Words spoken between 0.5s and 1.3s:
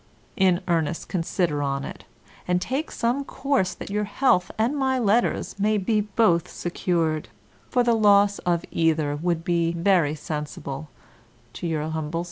earnest